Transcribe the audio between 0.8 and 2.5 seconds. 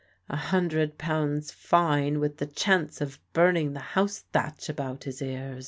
pounds fine with the